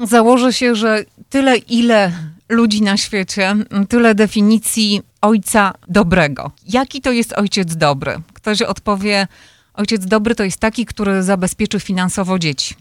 [0.00, 2.12] Założę się, że tyle, ile
[2.48, 3.56] ludzi na świecie,
[3.88, 6.50] tyle definicji ojca dobrego.
[6.66, 8.20] Jaki to jest ojciec dobry?
[8.32, 9.26] Ktoś odpowie,
[9.74, 12.74] ojciec dobry to jest taki, który zabezpieczy finansowo dzieci.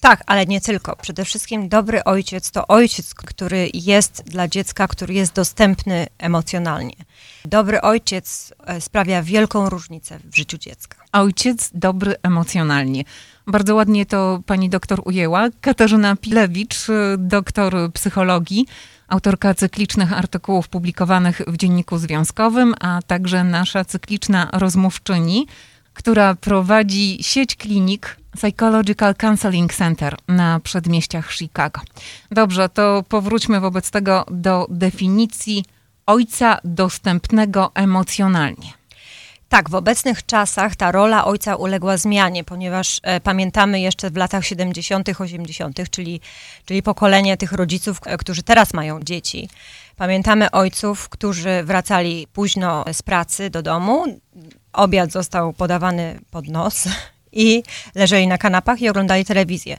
[0.00, 0.96] Tak, ale nie tylko.
[0.96, 6.96] Przede wszystkim dobry ojciec to ojciec, który jest dla dziecka, który jest dostępny emocjonalnie.
[7.44, 10.96] Dobry ojciec e, sprawia wielką różnicę w życiu dziecka.
[11.12, 13.04] Ojciec dobry emocjonalnie.
[13.46, 15.48] Bardzo ładnie to pani doktor ujęła.
[15.60, 16.76] Katarzyna Pilewicz,
[17.18, 18.66] doktor psychologii,
[19.08, 25.46] autorka cyklicznych artykułów publikowanych w Dzienniku Związkowym, a także nasza cykliczna rozmówczyni,
[25.94, 31.80] która prowadzi sieć klinik Psychological Counseling Center na przedmieściach Chicago.
[32.30, 35.64] Dobrze, to powróćmy wobec tego do definicji
[36.06, 38.72] ojca dostępnego emocjonalnie.
[39.48, 44.44] Tak, w obecnych czasach ta rola ojca uległa zmianie, ponieważ e, pamiętamy jeszcze w latach
[44.44, 46.20] 70., 80., czyli,
[46.64, 49.48] czyli pokolenie tych rodziców, e, którzy teraz mają dzieci.
[49.96, 54.04] Pamiętamy ojców, którzy wracali późno z pracy do domu,
[54.72, 56.88] obiad został podawany pod nos
[57.36, 57.62] i
[57.94, 59.76] leżeli na kanapach i oglądali telewizję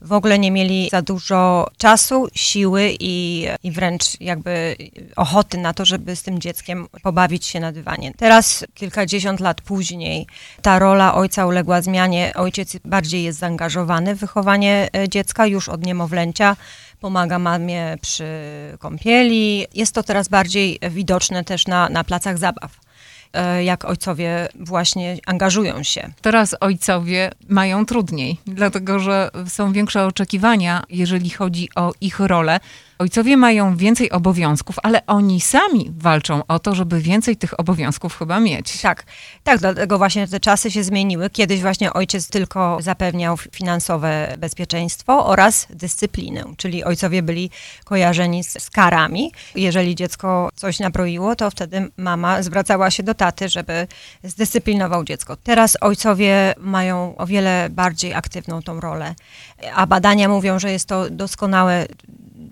[0.00, 4.76] w ogóle nie mieli za dużo czasu, siły i, i wręcz jakby
[5.16, 8.12] ochoty na to, żeby z tym dzieckiem pobawić się na dywanie.
[8.16, 10.26] Teraz, kilkadziesiąt lat później,
[10.62, 12.32] ta rola ojca uległa zmianie.
[12.34, 16.56] Ojciec bardziej jest zaangażowany w wychowanie e, dziecka już od niemowlęcia
[17.00, 18.24] pomaga mamie przy
[18.78, 19.66] kąpieli.
[19.74, 22.89] Jest to teraz bardziej widoczne też na, na placach zabaw.
[23.32, 26.12] E, jak ojcowie właśnie angażują się.
[26.22, 32.60] Teraz ojcowie mają trudniej, dlatego że są większe oczekiwania, jeżeli chodzi o ich rolę.
[33.00, 38.40] Ojcowie mają więcej obowiązków, ale oni sami walczą o to, żeby więcej tych obowiązków chyba
[38.40, 38.80] mieć.
[38.80, 39.04] Tak,
[39.44, 41.30] tak, dlatego właśnie te czasy się zmieniły.
[41.30, 47.50] Kiedyś właśnie ojciec tylko zapewniał finansowe bezpieczeństwo oraz dyscyplinę, czyli ojcowie byli
[47.84, 49.32] kojarzeni z, z karami.
[49.54, 53.86] Jeżeli dziecko coś nabroiło, to wtedy mama zwracała się do taty, żeby
[54.24, 55.36] zdyscyplinował dziecko.
[55.36, 59.14] Teraz ojcowie mają o wiele bardziej aktywną tą rolę,
[59.74, 61.86] a badania mówią, że jest to doskonałe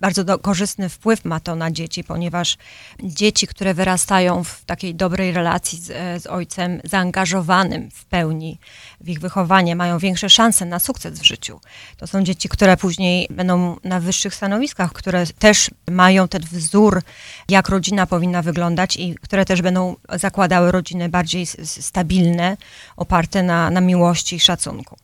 [0.00, 2.56] bardzo do, korzystny wpływ ma to na dzieci, ponieważ
[3.02, 8.58] dzieci, które wyrastają w takiej dobrej relacji z, z ojcem, zaangażowanym w pełni
[9.00, 11.60] w ich wychowanie, mają większe szanse na sukces w życiu.
[11.96, 17.02] To są dzieci, które później będą na wyższych stanowiskach, które też mają ten wzór,
[17.48, 22.56] jak rodzina powinna wyglądać i które też będą zakładały rodziny bardziej stabilne,
[22.96, 24.96] oparte na, na miłości i szacunku.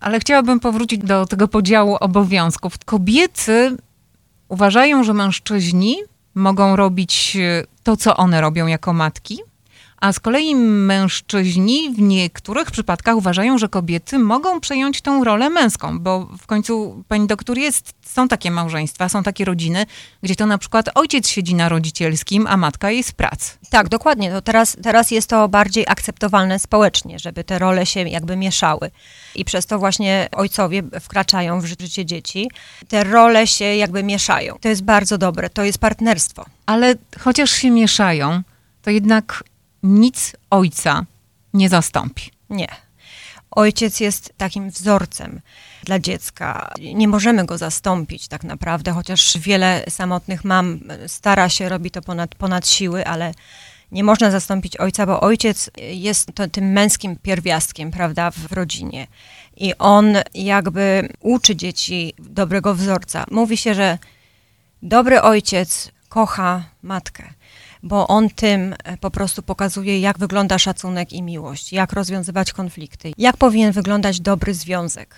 [0.00, 2.78] Ale chciałabym powrócić do tego podziału obowiązków.
[2.84, 3.76] Kobiety
[4.48, 5.96] uważają, że mężczyźni
[6.34, 9.38] mogą robić e, to, co one robią jako matki,
[10.00, 15.98] a z kolei mężczyźni w niektórych przypadkach uważają, że kobiety mogą przejąć tę rolę męską,
[15.98, 19.86] bo w końcu, pani doktor, jest, są takie małżeństwa, są takie rodziny,
[20.22, 23.52] gdzie to na przykład ojciec siedzi na rodzicielskim, a matka jest w pracy.
[23.70, 24.30] Tak, dokładnie.
[24.30, 28.90] To teraz, teraz jest to bardziej akceptowalne społecznie, żeby te role się jakby mieszały.
[29.34, 32.50] I przez to właśnie ojcowie wkraczają w życie dzieci.
[32.88, 34.58] Te role się jakby mieszają.
[34.60, 36.44] To jest bardzo dobre, to jest partnerstwo.
[36.66, 38.42] Ale chociaż się mieszają,
[38.82, 39.44] to jednak
[39.86, 41.04] nic ojca
[41.54, 42.30] nie zastąpi.
[42.50, 42.68] Nie.
[43.50, 45.40] Ojciec jest takim wzorcem
[45.84, 46.74] dla dziecka.
[46.94, 52.34] Nie możemy go zastąpić tak naprawdę, chociaż wiele samotnych mam stara się, robi to ponad,
[52.34, 53.34] ponad siły, ale
[53.92, 59.06] nie można zastąpić ojca, bo ojciec jest to, tym męskim pierwiastkiem, prawda, w rodzinie.
[59.56, 63.24] I on jakby uczy dzieci dobrego wzorca.
[63.30, 63.98] Mówi się, że
[64.82, 67.32] dobry ojciec kocha matkę
[67.86, 73.12] bo on tym e, po prostu pokazuje, jak wygląda szacunek i miłość, jak rozwiązywać konflikty,
[73.18, 75.14] jak powinien wyglądać dobry związek.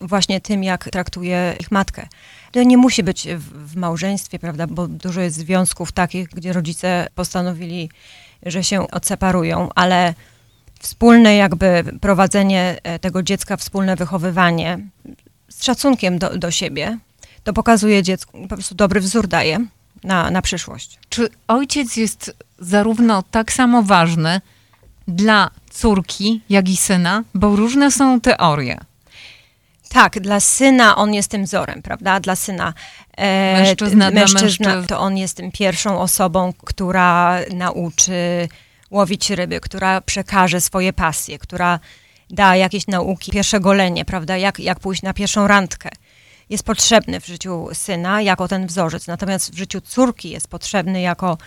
[0.00, 2.08] Właśnie tym, jak traktuje ich matkę.
[2.52, 7.06] To nie musi być w, w małżeństwie, prawda, bo dużo jest związków takich, gdzie rodzice
[7.14, 7.90] postanowili,
[8.42, 10.14] że się odseparują, ale
[10.80, 14.78] wspólne jakby prowadzenie e, tego dziecka, wspólne wychowywanie
[15.48, 16.98] z szacunkiem do, do siebie,
[17.44, 19.66] to pokazuje dziecku, po prostu dobry wzór daje
[20.04, 20.98] na, na przyszłość.
[21.08, 24.40] Czy ojciec jest zarówno tak samo ważny
[25.08, 27.22] dla córki, jak i syna?
[27.34, 28.78] Bo różne są teorie.
[29.88, 32.20] Tak, dla syna on jest tym wzorem, prawda?
[32.20, 32.74] Dla syna.
[33.16, 34.88] E, mężczyzna, mężczyzna mężczyzn.
[34.88, 38.48] to on jest tym pierwszą osobą, która nauczy
[38.90, 41.78] łowić ryby, która przekaże swoje pasje, która
[42.30, 44.36] da jakieś nauki, pierwsze golenie, prawda?
[44.36, 45.88] Jak, jak pójść na pierwszą randkę
[46.50, 51.38] jest potrzebny w życiu syna jako ten wzorzec, natomiast w życiu córki jest potrzebny jako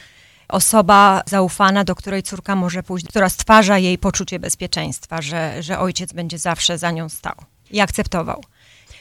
[0.47, 6.13] osoba zaufana, do której córka może pójść, która stwarza jej poczucie bezpieczeństwa, że, że ojciec
[6.13, 7.35] będzie zawsze za nią stał
[7.71, 8.43] i akceptował.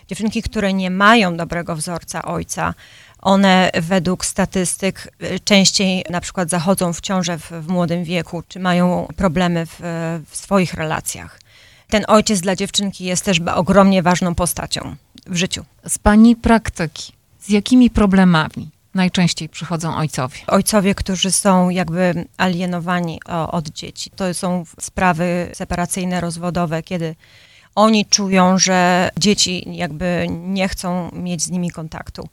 [0.08, 2.74] Dziewczynki, które nie mają dobrego wzorca ojca,
[3.18, 8.60] one według statystyk y, częściej na przykład zachodzą w ciążę w, w młodym wieku, czy
[8.60, 9.80] mają problemy w,
[10.30, 11.40] w swoich relacjach.
[11.88, 14.96] Ten ojciec dla dziewczynki jest też ogromnie ważną postacią
[15.26, 15.64] w życiu.
[15.88, 20.38] Z pani praktyki, z jakimi problemami najczęściej przychodzą ojcowie?
[20.46, 23.20] Ojcowie, którzy są jakby alienowani
[23.50, 24.10] od dzieci.
[24.16, 27.14] To są sprawy separacyjne, rozwodowe, kiedy
[27.74, 32.28] oni czują, że dzieci jakby nie chcą mieć z nimi kontaktu.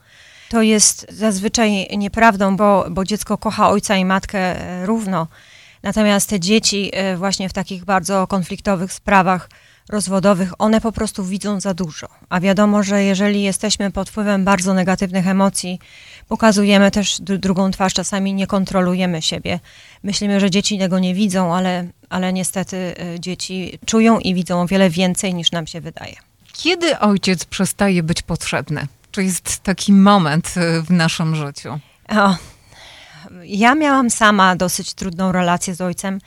[0.49, 4.55] To jest zazwyczaj nieprawdą, bo, bo dziecko kocha ojca i matkę
[4.85, 5.27] równo.
[5.83, 9.49] Natomiast te dzieci e, właśnie w takich bardzo konfliktowych sprawach
[9.89, 12.07] rozwodowych, one po prostu widzą za dużo.
[12.29, 15.79] A wiadomo, że jeżeli jesteśmy pod wpływem bardzo negatywnych emocji,
[16.27, 19.59] pokazujemy też drugą twarz, czasami nie kontrolujemy siebie.
[20.03, 24.67] Myślimy, że dzieci tego nie widzą, ale, ale niestety e, dzieci czują i widzą o
[24.67, 26.15] wiele więcej niż nam się wydaje.
[26.53, 28.87] Kiedy ojciec przestaje być potrzebny?
[29.11, 31.79] Czy jest taki moment e, w naszym życiu?
[32.09, 32.35] O,
[33.43, 36.19] ja miałam sama dosyć trudną relację z ojcem.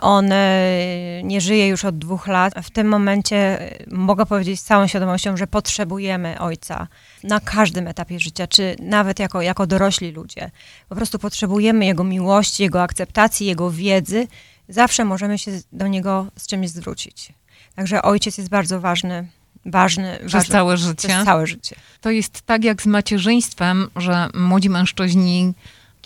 [0.00, 2.54] On e, nie żyje już od dwóch lat.
[2.62, 6.88] W tym momencie e, mogę powiedzieć z całą świadomością, że potrzebujemy ojca
[7.22, 10.50] na każdym etapie życia, czy nawet jako, jako dorośli ludzie.
[10.88, 14.28] Po prostu potrzebujemy jego miłości, jego akceptacji, jego wiedzy.
[14.68, 17.32] Zawsze możemy się do niego z czymś zwrócić.
[17.74, 19.26] Także ojciec jest bardzo ważny
[19.66, 20.16] ważny.
[20.18, 21.08] Przez ważny, całe życie.
[21.08, 21.76] Przez całe życie.
[22.00, 25.54] To jest tak jak z macierzyństwem, że młodzi mężczyźni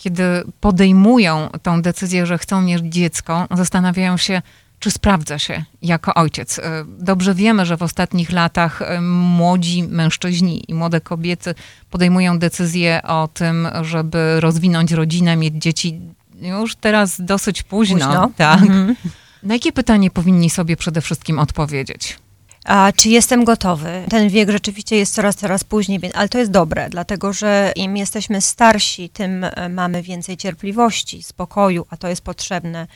[0.01, 0.23] kiedy
[0.59, 4.41] podejmują tą decyzję, że chcą mieć dziecko, zastanawiają się,
[4.79, 6.59] czy sprawdza się jako ojciec.
[6.59, 11.55] E, dobrze wiemy, że w ostatnich latach e, młodzi mężczyźni i młode kobiety
[11.89, 16.01] podejmują decyzję o tym, żeby rozwinąć rodzinę, mieć dzieci
[16.41, 17.95] już teraz dosyć późno.
[17.95, 18.31] późno.
[18.37, 18.61] Tak.
[18.61, 18.95] Mhm.
[19.43, 22.17] Na jakie pytanie powinni sobie przede wszystkim odpowiedzieć?
[22.65, 24.05] A czy jestem gotowy?
[24.09, 28.41] Ten wiek rzeczywiście jest coraz, coraz później, ale to jest dobre, dlatego że im jesteśmy
[28.41, 32.87] starsi, tym e, mamy więcej cierpliwości, spokoju, a to jest potrzebne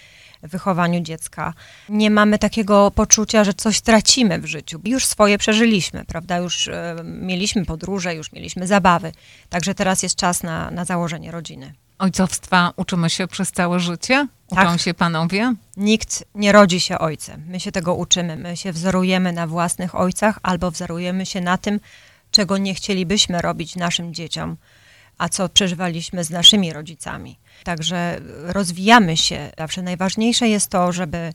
[0.44, 1.54] w wychowaniu dziecka.
[1.90, 4.80] Nie mamy takiego poczucia, że coś tracimy w życiu.
[4.84, 6.38] Już swoje przeżyliśmy, prawda?
[6.38, 9.12] Już e, mieliśmy podróże, już mieliśmy zabawy.
[9.50, 11.74] Także teraz jest czas na, na założenie rodziny.
[12.00, 14.28] Ojcowstwa uczymy się przez całe życie?
[14.48, 14.82] Uczą tak.
[14.82, 15.54] się panowie?
[15.78, 17.44] Nikt nie rodzi się ojcem.
[17.48, 18.36] My się tego uczymy.
[18.36, 21.80] My się wzorujemy na własnych ojcach albo wzorujemy się na tym,
[22.32, 24.58] czego nie chcielibyśmy robić naszym dzieciom,
[25.18, 27.40] a co przeżywaliśmy z naszymi rodzicami.
[27.64, 29.52] Także rozwijamy się.
[29.58, 31.34] Zawsze najważniejsze jest to, żeby,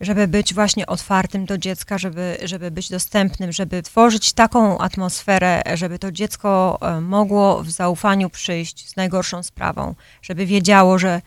[0.00, 5.98] żeby być właśnie otwartym do dziecka, żeby, żeby być dostępnym, żeby tworzyć taką atmosferę, żeby
[5.98, 11.20] to dziecko e, mogło w zaufaniu przyjść z najgorszą sprawą, żeby wiedziało, że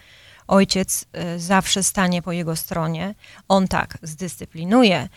[0.47, 1.05] ojciec
[1.35, 3.15] y, zawsze stanie po jego stronie.
[3.47, 5.09] On tak zdyscyplinuje.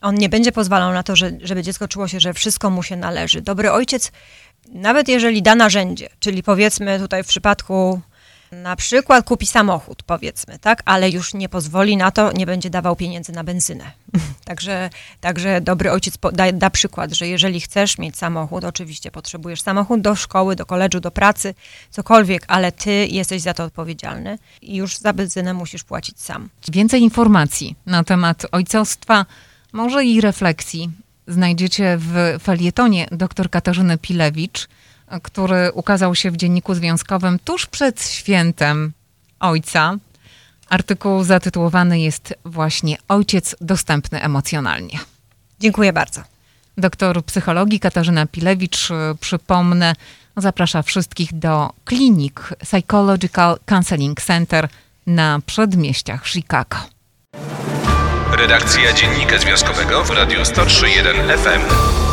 [0.00, 2.96] On nie będzie pozwalał na to, że, żeby dziecko czuło się, że wszystko mu się
[2.96, 3.42] należy.
[3.42, 4.12] Dobry ojciec,
[4.68, 8.00] nawet jeżeli da narzędzie, czyli powiedzmy tutaj w przypadku
[8.52, 12.96] na przykład kupi samochód, powiedzmy, tak, ale już nie pozwoli na to, nie będzie dawał
[12.96, 13.92] pieniędzy na benzynę.
[14.44, 14.90] także,
[15.20, 20.14] także dobry ojciec da, da przykład, że jeżeli chcesz mieć samochód, oczywiście potrzebujesz samochód do
[20.14, 21.54] szkoły, do koledżu, do pracy,
[21.90, 26.48] cokolwiek, ale ty jesteś za to odpowiedzialny i już za benzynę musisz płacić sam.
[26.68, 29.26] Więcej informacji na temat ojcostwa,
[29.72, 30.90] może i refleksji
[31.26, 34.68] znajdziecie w felietonie dr Katarzyny Pilewicz
[35.22, 38.92] który ukazał się w Dzienniku Związkowym tuż przed świętem
[39.40, 39.96] Ojca.
[40.68, 44.98] Artykuł zatytułowany jest właśnie Ojciec dostępny emocjonalnie.
[45.60, 46.22] Dziękuję bardzo.
[46.78, 48.88] Doktor psychologii Katarzyna Pilewicz,
[49.20, 49.94] przypomnę,
[50.36, 54.68] zaprasza wszystkich do klinik Psychological Counseling Center
[55.06, 56.76] na przedmieściach Chicago.
[58.32, 62.11] Redakcja Dziennika Związkowego w Radiu 103.1 FM.